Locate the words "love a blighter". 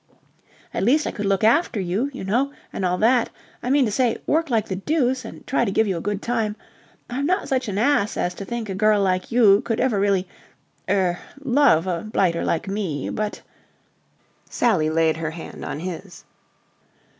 11.43-12.43